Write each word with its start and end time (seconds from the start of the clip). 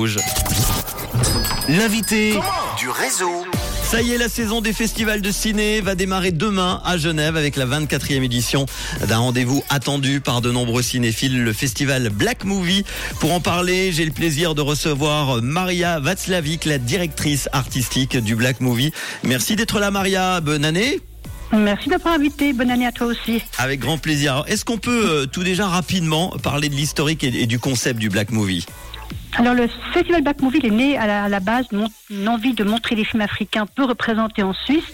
Rouge. 0.00 0.18
L'invité 1.68 2.34
du 2.78 2.88
réseau. 2.88 3.44
Ça 3.82 4.00
y 4.00 4.12
est, 4.12 4.18
la 4.18 4.28
saison 4.28 4.60
des 4.60 4.72
festivals 4.72 5.20
de 5.20 5.32
ciné 5.32 5.80
va 5.80 5.96
démarrer 5.96 6.30
demain 6.30 6.80
à 6.84 6.96
Genève 6.98 7.36
avec 7.36 7.56
la 7.56 7.66
24e 7.66 8.22
édition 8.22 8.66
d'un 9.08 9.18
rendez-vous 9.18 9.64
attendu 9.70 10.20
par 10.20 10.40
de 10.40 10.52
nombreux 10.52 10.82
cinéphiles, 10.82 11.42
le 11.42 11.52
festival 11.52 12.10
Black 12.10 12.44
Movie. 12.44 12.84
Pour 13.18 13.32
en 13.32 13.40
parler, 13.40 13.90
j'ai 13.90 14.04
le 14.04 14.12
plaisir 14.12 14.54
de 14.54 14.60
recevoir 14.60 15.42
Maria 15.42 15.98
Václavic, 15.98 16.64
la 16.64 16.78
directrice 16.78 17.48
artistique 17.52 18.16
du 18.18 18.36
Black 18.36 18.60
Movie. 18.60 18.92
Merci 19.24 19.56
d'être 19.56 19.80
là 19.80 19.90
Maria, 19.90 20.40
bonne 20.40 20.64
année. 20.64 21.00
Merci 21.50 21.88
d'avoir 21.88 22.14
invité. 22.14 22.52
Bonne 22.52 22.70
année 22.70 22.86
à 22.86 22.92
toi 22.92 23.08
aussi. 23.08 23.42
Avec 23.58 23.80
grand 23.80 23.98
plaisir. 23.98 24.44
Est-ce 24.46 24.64
qu'on 24.64 24.78
peut 24.78 25.10
euh, 25.10 25.26
tout 25.26 25.42
déjà 25.42 25.66
rapidement 25.66 26.36
parler 26.40 26.68
de 26.68 26.74
l'historique 26.76 27.24
et, 27.24 27.42
et 27.42 27.46
du 27.46 27.58
concept 27.58 27.98
du 27.98 28.10
Black 28.10 28.30
Movie? 28.30 28.64
Alors, 29.36 29.54
le 29.54 29.68
Festival 29.92 30.22
Black 30.22 30.40
Movie 30.42 30.60
est 30.64 30.70
né 30.70 30.96
à 30.98 31.06
la, 31.06 31.24
à 31.24 31.28
la 31.28 31.38
base 31.38 31.66
d'une 31.68 32.28
envie 32.28 32.54
de 32.54 32.64
montrer 32.64 32.96
des 32.96 33.04
films 33.04 33.20
africains 33.20 33.66
peu 33.66 33.84
représentés 33.84 34.42
en 34.42 34.52
Suisse. 34.52 34.84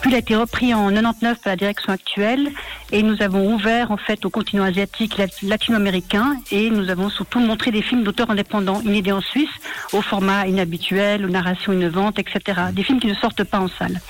Puis 0.00 0.10
il 0.10 0.14
a 0.16 0.18
été 0.18 0.34
repris 0.34 0.74
en 0.74 0.88
99 0.88 1.38
par 1.40 1.52
la 1.52 1.56
direction 1.56 1.92
actuelle. 1.92 2.50
Et 2.90 3.02
nous 3.04 3.22
avons 3.22 3.54
ouvert, 3.54 3.92
en 3.92 3.96
fait, 3.96 4.24
au 4.24 4.30
continent 4.30 4.64
asiatique, 4.64 5.18
lat- 5.18 5.26
latino-américain. 5.42 6.36
Et 6.50 6.70
nous 6.70 6.90
avons 6.90 7.10
surtout 7.10 7.38
montré 7.38 7.70
des 7.70 7.82
films 7.82 8.02
d'auteurs 8.02 8.30
indépendants, 8.30 8.80
inédits 8.80 9.12
en 9.12 9.20
Suisse, 9.20 9.50
au 9.92 10.02
format 10.02 10.48
inhabituel, 10.48 11.24
aux 11.24 11.30
narrations 11.30 11.72
innovantes, 11.72 12.18
etc. 12.18 12.60
Des 12.72 12.82
films 12.82 12.98
qui 12.98 13.06
ne 13.06 13.14
sortent 13.14 13.44
pas 13.44 13.60
en 13.60 13.68
salle. 13.68 14.00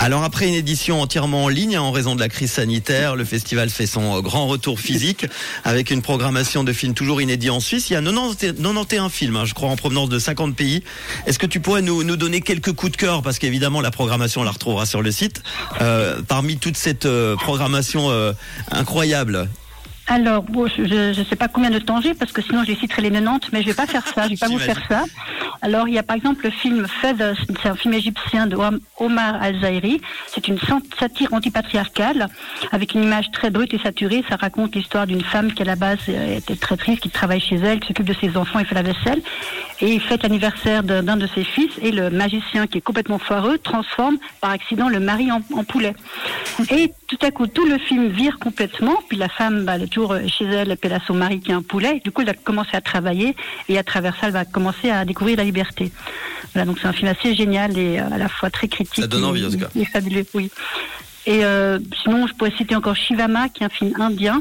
Alors 0.00 0.22
après 0.22 0.46
une 0.46 0.54
édition 0.54 1.02
entièrement 1.02 1.44
en 1.44 1.48
ligne 1.48 1.76
hein, 1.76 1.80
en 1.80 1.90
raison 1.90 2.14
de 2.14 2.20
la 2.20 2.28
crise 2.28 2.52
sanitaire, 2.52 3.16
le 3.16 3.24
festival 3.24 3.68
fait 3.68 3.86
son 3.86 4.18
euh, 4.18 4.20
grand 4.20 4.46
retour 4.46 4.78
physique 4.78 5.26
avec 5.64 5.90
une 5.90 6.02
programmation 6.02 6.62
de 6.62 6.72
films 6.72 6.94
toujours 6.94 7.20
inédits 7.20 7.50
en 7.50 7.58
Suisse. 7.58 7.90
Il 7.90 7.94
y 7.94 7.96
a 7.96 8.02
90 8.02 8.62
91 8.62 9.10
films, 9.10 9.36
hein, 9.36 9.44
je 9.44 9.54
crois, 9.54 9.68
en 9.68 9.76
provenance 9.76 10.08
de 10.08 10.18
50 10.20 10.54
pays. 10.54 10.84
Est-ce 11.26 11.40
que 11.40 11.46
tu 11.46 11.58
pourrais 11.58 11.82
nous, 11.82 12.04
donner 12.16 12.40
quelques 12.42 12.72
coups 12.72 12.92
de 12.92 12.96
cœur? 12.96 13.22
Parce 13.22 13.40
qu'évidemment 13.40 13.80
la 13.80 13.90
programmation 13.90 14.42
on 14.42 14.44
la 14.44 14.52
retrouvera 14.52 14.86
sur 14.86 15.02
le 15.02 15.10
site. 15.10 15.42
Euh, 15.80 16.22
parmi 16.26 16.58
toute 16.58 16.76
cette 16.76 17.06
euh, 17.06 17.34
programmation 17.34 18.10
incroyable. 18.70 19.48
Alors, 20.10 20.42
bon, 20.42 20.66
je 20.68 21.18
ne 21.20 21.24
sais 21.24 21.36
pas 21.36 21.48
combien 21.48 21.68
de 21.70 21.78
temps 21.78 22.00
j'ai, 22.00 22.14
parce 22.14 22.32
que 22.32 22.40
sinon 22.40 22.64
je 22.64 22.72
citerai 22.74 23.02
les 23.02 23.10
90, 23.10 23.50
mais 23.52 23.60
je 23.62 23.66
vais 23.66 23.74
pas 23.74 23.86
faire 23.86 24.06
ça, 24.06 24.24
je 24.24 24.30
vais 24.30 24.36
pas 24.36 24.46
vous 24.48 24.58
faire 24.58 24.80
ça. 24.88 25.04
Alors, 25.60 25.86
il 25.86 25.94
y 25.94 25.98
a 25.98 26.02
par 26.02 26.16
exemple 26.16 26.44
le 26.44 26.50
film 26.50 26.86
Feathers, 26.88 27.36
c'est 27.46 27.68
un 27.68 27.74
film 27.74 27.92
égyptien 27.92 28.46
de 28.46 28.56
Om- 28.56 28.80
Omar 28.98 29.34
Al-Zahiri. 29.42 30.00
C'est 30.28 30.48
une 30.48 30.58
satire 30.98 31.32
antipatriarcale, 31.34 32.28
avec 32.72 32.94
une 32.94 33.02
image 33.02 33.30
très 33.32 33.50
brute 33.50 33.74
et 33.74 33.78
saturée. 33.78 34.24
Ça 34.30 34.36
raconte 34.36 34.74
l'histoire 34.76 35.06
d'une 35.06 35.22
femme 35.22 35.52
qui, 35.52 35.62
à 35.62 35.66
la 35.66 35.76
base, 35.76 35.98
était 36.08 36.56
très 36.56 36.76
triste, 36.76 37.02
qui 37.02 37.10
travaille 37.10 37.40
chez 37.40 37.56
elle, 37.56 37.80
qui 37.80 37.88
s'occupe 37.88 38.06
de 38.06 38.14
ses 38.20 38.36
enfants 38.36 38.60
et 38.60 38.64
fait 38.64 38.74
la 38.76 38.82
vaisselle. 38.82 39.20
Et 39.80 39.92
il 39.92 40.00
fête 40.00 40.22
l'anniversaire 40.22 40.82
d'un 40.84 41.02
d'un 41.02 41.16
de 41.16 41.26
ses 41.34 41.44
fils, 41.44 41.70
et 41.82 41.90
le 41.90 42.08
magicien, 42.10 42.66
qui 42.66 42.78
est 42.78 42.80
complètement 42.82 43.18
foireux, 43.18 43.58
transforme 43.58 44.16
par 44.40 44.50
accident 44.50 44.88
le 44.88 45.00
mari 45.00 45.30
en, 45.30 45.42
en 45.54 45.64
poulet. 45.64 45.94
Et 46.70 46.92
tout 47.08 47.18
à 47.22 47.30
coup, 47.30 47.46
tout 47.46 47.64
le 47.64 47.78
film 47.78 48.08
vire 48.08 48.38
complètement, 48.38 49.02
puis 49.08 49.16
la 49.16 49.30
femme, 49.30 49.64
bah, 49.64 49.72
elle 49.76 49.84
est 49.84 49.86
toujours 49.86 50.12
euh, 50.12 50.26
chez 50.26 50.44
elle, 50.44 50.76
elle 50.80 50.92
a 50.92 51.00
son 51.00 51.14
mari 51.14 51.40
qui 51.40 51.50
est 51.50 51.54
un 51.54 51.62
poulet. 51.62 52.00
Du 52.04 52.12
coup, 52.12 52.20
elle 52.20 52.28
a 52.28 52.34
commencé 52.34 52.70
à 52.74 52.82
travailler, 52.82 53.34
et 53.68 53.78
à 53.78 53.82
travers 53.82 54.14
ça, 54.16 54.26
elle 54.26 54.34
va 54.34 54.44
commencer 54.44 54.90
à 54.90 55.06
découvrir 55.06 55.38
la 55.38 55.44
liberté. 55.44 55.90
Voilà, 56.52 56.66
donc 56.66 56.78
c'est 56.80 56.86
un 56.86 56.92
film 56.92 57.08
assez 57.08 57.34
génial 57.34 57.76
et 57.78 57.98
euh, 57.98 58.12
à 58.12 58.18
la 58.18 58.28
fois 58.28 58.50
très 58.50 58.68
critique. 58.68 59.02
Ça 59.02 59.06
donne 59.06 59.24
envie, 59.24 59.44
en 59.44 59.50
tout 59.50 59.58
cas. 59.58 59.68
et 59.74 59.86
fabuleux, 59.86 60.26
oui. 60.34 60.50
Et 61.30 61.44
euh, 61.44 61.78
sinon, 62.02 62.26
je 62.26 62.32
pourrais 62.32 62.52
citer 62.56 62.74
encore 62.74 62.96
Shivama, 62.96 63.50
qui 63.50 63.62
est 63.62 63.66
un 63.66 63.68
film 63.68 63.92
indien 64.00 64.40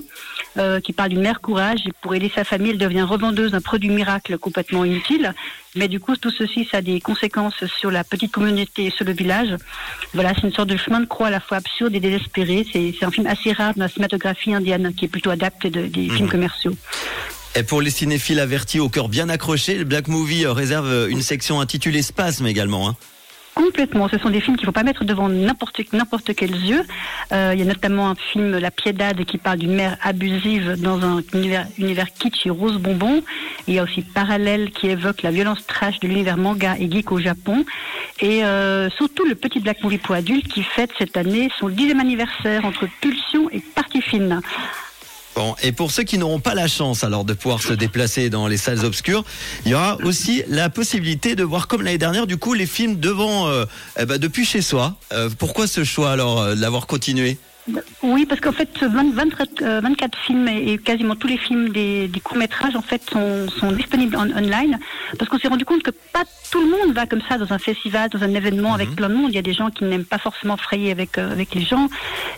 euh, 0.58 0.80
qui 0.80 0.94
parle 0.94 1.10
d'une 1.10 1.20
mère 1.22 1.42
courage. 1.42 1.80
Et 1.86 1.92
pour 2.02 2.16
aider 2.16 2.32
sa 2.34 2.46
famille, 2.46 2.72
elle 2.72 2.78
devient 2.78 3.02
revendeuse 3.02 3.52
d'un 3.52 3.60
produit 3.60 3.90
miracle 3.90 4.38
complètement 4.38 4.86
inutile. 4.86 5.34
Mais 5.76 5.90
du 5.90 6.00
coup, 6.00 6.16
tout 6.16 6.32
ceci, 6.32 6.66
ça 6.72 6.78
a 6.78 6.82
des 6.82 7.02
conséquences 7.02 7.66
sur 7.78 7.92
la 7.92 8.06
petite 8.06 8.32
communauté 8.32 8.86
et 8.86 8.90
sur 8.90 9.04
le 9.04 9.12
village. 9.12 9.50
Voilà, 10.14 10.32
c'est 10.34 10.48
une 10.48 10.54
sorte 10.54 10.70
de 10.70 10.78
chemin 10.78 11.02
de 11.02 11.06
croix 11.08 11.28
à 11.28 11.32
la 11.32 11.42
fois 11.42 11.58
absurde 11.58 11.94
et 11.94 12.00
désespéré. 12.00 12.66
C'est 12.72 12.94
un 13.04 13.12
film 13.12 13.28
assez 13.28 13.52
rare 13.52 13.74
dans 13.76 13.84
la 13.84 13.90
cinématographie 13.90 14.54
indienne, 14.54 14.94
qui 14.96 15.04
est 15.06 15.10
plutôt 15.10 15.30
adapté 15.30 15.70
de- 15.70 15.88
des 15.88 16.08
films 16.10 16.30
commerciaux. 16.30 16.76
Et 17.56 17.64
pour 17.64 17.82
les 17.82 17.90
cinéphiles 17.92 18.40
avertis 18.40 18.80
au 18.80 18.88
cœur 18.88 19.10
bien 19.10 19.28
accroché, 19.28 19.76
le 19.76 19.84
Black 19.84 20.08
Movie 20.08 20.46
réserve 20.48 21.08
une 21.10 21.22
section 21.22 21.60
intitulée 21.60 22.02
Spasme 22.02 22.48
également. 22.48 22.88
Hein. 22.88 22.96
Complètement. 23.58 24.08
Ce 24.08 24.20
sont 24.20 24.30
des 24.30 24.40
films 24.40 24.56
qu'il 24.56 24.66
ne 24.66 24.68
faut 24.68 24.72
pas 24.72 24.84
mettre 24.84 25.04
devant 25.04 25.30
n'importe 25.30 25.82
n'importe 25.92 26.36
quels 26.36 26.56
yeux. 26.64 26.84
Euh, 27.32 27.54
il 27.56 27.60
y 27.60 27.64
a 27.64 27.66
notamment 27.66 28.08
un 28.08 28.14
film 28.14 28.56
La 28.56 28.70
Piedade 28.70 29.26
qui 29.26 29.40
parle 29.40 29.58
d'une 29.58 29.74
mère 29.74 29.98
abusive 30.04 30.80
dans 30.80 31.04
un 31.04 31.24
univers, 31.34 31.66
univers 31.80 32.14
kitsch 32.14 32.46
et 32.46 32.52
rose 32.52 32.78
bonbon. 32.78 33.24
Il 33.68 33.74
y 33.74 33.80
a 33.80 33.84
aussi 33.84 34.04
Parallèle 34.04 34.70
qui 34.70 34.90
évoque 34.90 35.24
la 35.24 35.32
violence 35.32 35.66
trash 35.66 36.00
de 36.00 36.08
l'univers 36.08 36.38
manga 36.38 36.76
et 36.78 36.88
geek 36.90 37.12
au 37.12 37.20
Japon. 37.20 37.66
Et 38.20 38.46
euh, 38.46 38.92
surtout 38.92 39.26
le 39.26 39.34
petit 39.34 39.60
Black 39.60 39.82
Movie 39.82 39.98
pour 39.98 40.14
adultes 40.14 40.48
qui 40.48 40.62
fête 40.62 40.92
cette 41.00 41.18
année 41.18 41.50
son 41.60 41.70
dixième 41.70 42.00
anniversaire 42.00 42.64
entre 42.64 42.88
Pulsion 43.02 43.50
et 43.52 43.60
Partie 43.60 44.04
Fine. 44.04 44.40
Bon, 45.38 45.56
et 45.62 45.72
pour 45.72 45.92
ceux 45.92 46.02
qui 46.02 46.18
n'auront 46.18 46.40
pas 46.40 46.56
la 46.56 46.68
chance 46.68 47.04
alors 47.04 47.24
de 47.24 47.34
pouvoir 47.34 47.62
se 47.62 47.72
déplacer 47.72 48.32
dans 48.32 48.48
les 48.48 48.58
salles 48.58 48.84
obscures, 48.84 49.24
il 49.66 49.72
y 49.72 49.76
aura 49.76 49.96
aussi 50.04 50.42
la 50.48 50.68
possibilité 50.68 51.36
de 51.36 51.44
voir 51.44 51.68
comme 51.68 51.84
l'année 51.84 52.00
dernière 52.00 52.26
du 52.26 52.38
coup 52.38 52.56
les 52.56 52.66
films 52.66 53.00
devant 53.00 53.48
euh, 53.48 53.66
eh 54.00 54.06
ben, 54.08 54.18
depuis 54.18 54.46
chez 54.46 54.64
soi. 54.64 54.96
Euh, 55.14 55.30
pourquoi 55.38 55.68
ce 55.68 55.84
choix 55.84 56.12
alors 56.12 56.42
euh, 56.42 56.56
de 56.56 56.62
l'avoir 56.62 56.88
continué? 56.88 57.38
Oui, 58.02 58.26
parce 58.26 58.40
qu'en 58.40 58.52
fait, 58.52 58.70
20 58.82 59.14
24, 59.14 59.62
euh, 59.62 59.82
24 59.82 60.18
films 60.18 60.48
et, 60.48 60.74
et 60.74 60.78
quasiment 60.78 61.16
tous 61.16 61.28
les 61.28 61.38
films 61.38 61.70
des, 61.70 62.08
des 62.08 62.20
courts-métrages 62.20 62.76
en 62.76 62.82
fait 62.82 63.02
sont, 63.10 63.50
sont 63.50 63.72
disponibles 63.72 64.16
en, 64.16 64.30
online. 64.30 64.80
Parce 65.18 65.30
qu'on 65.30 65.38
s'est 65.38 65.48
rendu 65.48 65.66
compte 65.66 65.84
que 65.84 65.92
pas 65.92 66.24
tout 66.52 66.62
le 66.62 66.70
monde 66.70 66.96
va 66.96 67.06
comme 67.06 67.22
ça 67.28 67.38
dans 67.38 67.52
un 67.52 67.58
festival, 67.58 68.10
dans 68.10 68.24
un 68.24 68.34
événement 68.34 68.74
avec 68.74 68.96
plein 68.96 69.10
de 69.10 69.14
monde. 69.14 69.32
Il 69.32 69.36
y 69.36 69.40
a 69.40 69.44
des 69.44 69.54
gens 69.54 69.70
qui 69.70 69.84
n'aiment 69.84 70.06
pas 70.06 70.18
forcément 70.18 70.58
frayer 70.58 70.92
avec, 70.92 71.18
euh, 71.18 71.32
avec 71.32 71.54
les 71.56 71.62
gens. 71.62 71.90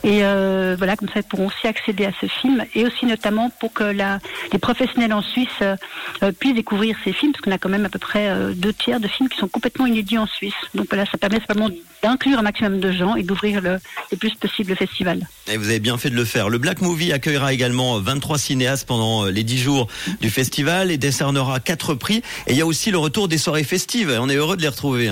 Et 0.03 0.23
euh, 0.23 0.75
voilà, 0.77 0.95
comme 0.95 1.09
ça, 1.09 1.19
ils 1.19 1.23
pourront 1.23 1.47
aussi 1.47 1.67
accéder 1.67 2.05
à 2.05 2.11
ce 2.19 2.25
film. 2.25 2.65
Et 2.73 2.85
aussi 2.85 3.05
notamment 3.05 3.49
pour 3.59 3.73
que 3.73 3.83
la, 3.83 4.19
les 4.51 4.59
professionnels 4.59 5.13
en 5.13 5.21
Suisse 5.21 5.47
euh, 5.61 6.31
puissent 6.39 6.55
découvrir 6.55 6.95
ces 7.03 7.13
films, 7.13 7.33
parce 7.33 7.43
qu'on 7.43 7.51
a 7.51 7.57
quand 7.57 7.69
même 7.69 7.85
à 7.85 7.89
peu 7.89 7.99
près 7.99 8.35
deux 8.55 8.73
tiers 8.73 8.99
de 8.99 9.07
films 9.07 9.29
qui 9.29 9.37
sont 9.37 9.47
complètement 9.47 9.85
inédits 9.85 10.17
en 10.17 10.27
Suisse. 10.27 10.53
Donc 10.73 10.87
voilà, 10.89 11.05
ça 11.05 11.17
permet 11.17 11.39
simplement 11.39 11.69
d'inclure 12.01 12.39
un 12.39 12.43
maximum 12.43 12.79
de 12.79 12.91
gens 12.91 13.15
et 13.15 13.23
d'ouvrir 13.23 13.61
le, 13.61 13.77
le 14.11 14.17
plus 14.17 14.33
possible 14.35 14.69
le 14.69 14.75
festival. 14.75 15.18
Et 15.47 15.57
vous 15.57 15.65
avez 15.65 15.79
bien 15.79 15.97
fait 15.97 16.09
de 16.09 16.15
le 16.15 16.25
faire. 16.25 16.49
Le 16.49 16.57
Black 16.57 16.81
Movie 16.81 17.11
accueillera 17.11 17.53
également 17.53 17.99
23 17.99 18.37
cinéastes 18.37 18.87
pendant 18.87 19.25
euh, 19.25 19.31
les 19.31 19.43
10 19.43 19.57
jours 19.57 19.87
du 20.21 20.29
festival 20.29 20.91
et 20.91 20.97
décernera 20.97 21.59
quatre 21.59 21.93
prix. 21.95 22.17
Et 22.47 22.51
il 22.51 22.57
y 22.57 22.61
a 22.61 22.65
aussi 22.65 22.91
le 22.91 22.97
retour 22.97 23.27
des 23.27 23.37
soirées 23.37 23.63
festives. 23.63 24.15
On 24.19 24.29
est 24.29 24.35
heureux 24.35 24.57
de 24.57 24.61
les 24.61 24.67
retrouver. 24.67 25.11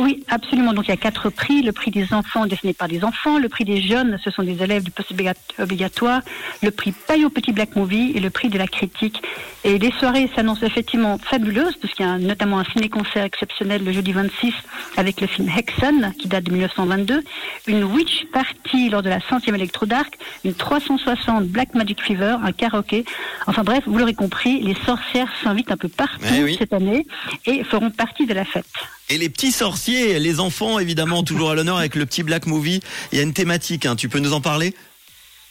Oui, 0.00 0.24
absolument. 0.28 0.72
Donc 0.72 0.86
il 0.86 0.90
y 0.90 0.92
a 0.92 0.96
quatre 0.96 1.30
prix. 1.30 1.62
Le 1.62 1.70
prix 1.72 1.90
des 1.92 2.12
enfants 2.12 2.46
dessiné 2.46 2.72
par 2.72 2.88
des 2.88 3.04
enfants, 3.04 3.38
le 3.38 3.48
prix 3.48 3.64
des 3.64 3.80
jeunes, 3.80 4.18
ce 4.24 4.30
sont 4.30 4.42
des 4.42 4.60
élèves 4.62 4.82
du 4.82 4.90
post 4.90 5.12
obligatoire, 5.58 6.20
le 6.62 6.70
prix 6.72 6.92
Paille 6.92 7.24
au 7.24 7.30
petit 7.30 7.52
Black 7.52 7.76
Movie 7.76 8.12
et 8.14 8.20
le 8.20 8.30
prix 8.30 8.48
de 8.48 8.58
la 8.58 8.66
critique. 8.66 9.22
Et 9.62 9.78
les 9.78 9.92
soirées 9.92 10.28
s'annoncent 10.34 10.66
effectivement 10.66 11.18
fabuleuses, 11.18 11.76
parce 11.80 11.94
qu'il 11.94 12.04
y 12.04 12.08
a 12.08 12.18
notamment 12.18 12.58
un 12.58 12.64
ciné-concert 12.64 13.22
exceptionnel 13.24 13.84
le 13.84 13.92
jeudi 13.92 14.12
26 14.12 14.52
avec 14.96 15.20
le 15.20 15.26
film 15.28 15.48
Hexen, 15.48 16.12
qui 16.18 16.26
date 16.28 16.44
de 16.44 16.50
1922, 16.50 17.22
une 17.68 17.84
Witch 17.84 18.24
Party 18.32 18.90
lors 18.90 19.02
de 19.02 19.08
la 19.10 19.20
centième 19.20 19.54
Electro 19.54 19.86
Dark, 19.86 20.18
une 20.44 20.54
360 20.54 21.46
Black 21.46 21.74
Magic 21.74 22.02
Fever, 22.02 22.36
un 22.42 22.52
karaoké. 22.52 23.04
Enfin 23.46 23.62
bref, 23.62 23.84
vous 23.86 23.96
l'aurez 23.98 24.14
compris, 24.14 24.60
les 24.60 24.74
sorcières 24.84 25.30
s'invitent 25.42 25.70
un 25.70 25.76
peu 25.76 25.88
partout 25.88 26.26
Eh 26.36 26.42
oui. 26.42 26.56
cette 26.58 26.72
année 26.72 27.06
et 27.46 27.62
feront 27.64 27.90
partie 27.90 28.26
de 28.26 28.34
la 28.34 28.44
fête. 28.44 28.64
Et 29.10 29.18
les 29.18 29.28
petits 29.28 29.52
sorciers, 29.52 30.18
les 30.18 30.40
enfants 30.40 30.78
évidemment 30.78 31.22
toujours 31.22 31.50
à 31.50 31.54
l'honneur 31.54 31.76
avec 31.76 31.94
le 31.94 32.06
petit 32.06 32.22
Black 32.22 32.46
Movie. 32.46 32.80
Il 33.12 33.18
y 33.18 33.20
a 33.20 33.22
une 33.22 33.34
thématique. 33.34 33.84
hein. 33.86 33.96
Tu 33.96 34.08
peux 34.08 34.18
nous 34.18 34.32
en 34.32 34.40
parler? 34.40 34.74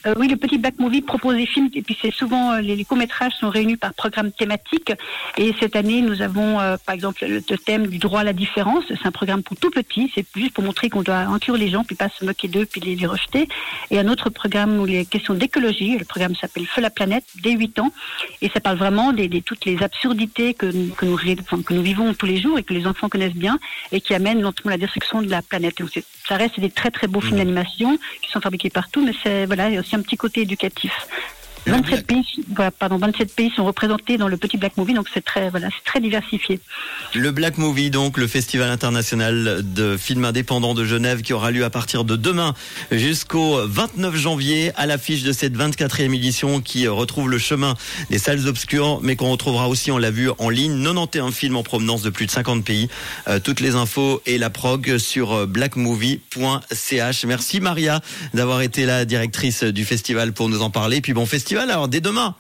Euh, 0.06 0.14
oui, 0.18 0.28
le 0.28 0.36
petit 0.36 0.58
Black 0.58 0.80
Movie 0.80 1.02
propose 1.02 1.36
des 1.36 1.46
films 1.46 1.70
et 1.74 1.82
puis 1.82 1.98
c'est 2.02 2.14
souvent 2.14 2.54
euh, 2.54 2.62
les, 2.62 2.76
les 2.76 2.84
courts-métrages 2.84 3.32
sont 3.40 3.50
réunis 3.50 3.78
par 3.78 3.94
programme 3.94 4.32
thématique 4.32 4.92
et 5.38 5.54
cette 5.60 5.78
année 5.78 6.02
nous 6.02 6.22
avons 6.22 6.60
euh, 6.60 6.76
par 6.86 6.94
exemple 6.94 7.26
le, 7.26 7.42
thème 7.42 7.88
du 7.88 8.00
droit 8.00 8.20
à 8.22 8.24
la 8.24 8.34
différence. 8.34 8.84
C'est 8.90 9.06
un 9.06 9.12
programme 9.12 9.44
pour 9.44 9.56
tout 9.56 9.70
petit, 9.70 10.12
c'est 10.14 10.26
juste 10.36 10.54
pour 10.54 10.64
montrer 10.64 10.90
qu'on 10.90 11.04
doit 11.04 11.20
inclure 11.20 11.56
les 11.56 11.70
gens 11.70 11.84
puis 11.86 11.96
pas 11.96 12.10
se 12.10 12.26
moquer 12.26 12.50
d'eux 12.50 12.66
puis 12.66 12.82
les, 12.82 12.96
les 12.96 13.08
rejeter. 13.08 13.48
Et 13.92 14.00
un 14.00 14.08
autre 14.10 14.30
programme 14.30 14.80
où 14.80 14.86
les 14.86 15.06
questions 15.06 15.36
d'écologie, 15.36 15.98
le 15.98 16.06
programme 16.06 16.36
s'appelle 16.36 16.66
Feu 16.66 16.82
la 16.82 16.90
planète 16.90 17.24
dès 17.42 17.52
8 17.52 17.80
ans 17.80 17.94
et 18.42 18.50
ça 18.50 18.60
parle 18.60 18.78
vraiment 18.78 19.14
des, 19.14 19.30
des 19.30 19.42
toutes 19.42 19.64
les 19.64 19.82
absurdités 19.82 20.54
que, 20.54 20.66
que 20.96 21.06
nous 21.06 21.18
que 21.64 21.74
nous 21.74 21.82
vivons 21.82 22.14
tous 22.14 22.26
les 22.26 22.42
jours 22.42 22.60
et 22.60 22.64
que 22.64 22.74
les 22.74 22.88
enfants 22.88 23.08
connaissent 23.08 23.34
bien 23.34 23.58
et 23.94 24.02
qui 24.02 24.14
amènent 24.14 24.42
lentement 24.42 24.72
la 24.72 24.78
destruction 24.78 25.22
de 25.22 25.30
la 25.30 25.42
planète. 25.42 25.76
Ça 26.34 26.38
reste 26.38 26.60
des 26.60 26.72
très 26.72 26.90
très 26.90 27.06
beaux 27.06 27.22
films 27.22 27.38
d'animation 27.38 28.00
qui 28.24 28.32
sont 28.32 28.42
fabriqués 28.42 28.72
partout, 28.72 29.06
mais 29.06 29.14
c'est 29.22 29.46
voilà, 29.46 29.70
il 29.70 29.76
y 29.76 29.78
a 29.78 29.82
aussi 29.82 29.96
un 29.96 30.02
petit 30.02 30.18
côté 30.18 30.42
éducatif. 30.42 31.08
27 31.66 32.06
pays, 32.06 32.26
pardon, 32.78 32.98
27 32.98 33.34
pays 33.34 33.52
sont 33.56 33.64
représentés 33.64 34.18
dans 34.18 34.28
le 34.28 34.36
petit 34.36 34.58
Black 34.58 34.76
Movie, 34.76 34.94
donc 34.94 35.08
c'est 35.14 35.24
très, 35.24 35.50
voilà, 35.50 35.70
très 35.86 36.02
diversifié. 36.02 36.60
Le 37.14 37.32
Black 37.32 37.58
Movie, 37.58 37.90
donc 37.90 38.18
le 38.18 38.28
Festival 38.28 38.70
international 38.70 39.62
de 39.64 39.96
films 39.96 40.26
indépendants 40.26 40.74
de 40.74 40.84
Genève, 40.84 41.22
qui 41.22 41.32
aura 41.32 41.52
lieu 41.52 41.64
à 41.64 41.70
partir 41.70 42.04
de 42.04 42.16
demain 42.16 42.54
jusqu'au 42.92 43.60
29 43.66 44.16
janvier, 44.16 44.72
à 44.76 44.86
l'affiche 44.86 45.24
de 45.24 45.32
cette 45.32 45.56
24e 45.56 46.14
édition 46.14 46.60
qui 46.60 46.88
retrouve 46.88 47.30
le 47.30 47.38
chemin 47.38 47.76
des 48.10 48.20
salles 48.20 48.46
obscures, 48.48 49.00
mais 49.02 49.16
qu'on 49.16 49.32
retrouvera 49.32 49.70
aussi, 49.70 49.90
on 49.92 49.98
l'a 49.98 50.12
vu, 50.12 50.30
en 50.40 50.50
ligne. 50.50 50.84
91 50.84 51.34
films 51.34 51.56
en 51.56 51.64
provenance 51.64 52.02
de 52.02 52.10
plus 52.10 52.26
de 52.26 52.32
50 52.32 52.66
pays. 52.66 52.90
Euh, 53.28 53.40
toutes 53.40 53.62
les 53.62 53.76
infos 53.76 54.22
et 54.26 54.38
la 54.38 54.50
prog 54.50 54.98
sur 54.98 55.48
blackmovie.ch. 55.48 57.26
Merci 57.26 57.62
Maria 57.62 58.02
d'avoir 58.34 58.62
été 58.62 58.86
la 58.86 59.06
directrice 59.06 59.64
du 59.64 59.86
festival 59.86 60.34
pour 60.34 60.50
nous 60.50 60.62
en 60.62 60.70
parler. 60.70 61.00
Puis 61.02 61.14
bon 61.14 61.26
festival, 61.26 61.53
alors 61.62 61.88
dès 61.88 62.02
demain. 62.02 62.36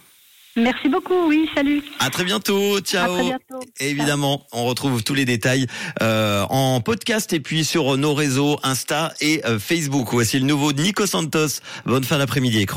Merci 0.55 0.87
beaucoup, 0.87 1.29
oui, 1.29 1.49
salut. 1.55 1.81
À 1.99 2.11
très 2.11 2.23
bientôt, 2.23 2.79
ciao. 2.81 3.11
évidemment, 3.79 4.45
on 4.51 4.65
retrouve 4.65 5.03
tous 5.03 5.15
les 5.15 5.25
détails 5.25 5.65
euh, 6.03 6.45
en 6.49 6.79
podcast 6.79 7.33
et 7.33 7.39
puis 7.39 7.65
sur 7.65 7.97
nos 7.97 8.13
réseaux 8.13 8.59
Insta 8.61 9.13
et 9.19 9.43
euh, 9.45 9.57
Facebook. 9.57 10.09
Voici 10.11 10.37
le 10.37 10.45
nouveau 10.45 10.71
Nico 10.71 11.07
Santos. 11.07 11.59
Bonne 11.87 12.03
fin 12.03 12.19
d'après-midi, 12.19 12.67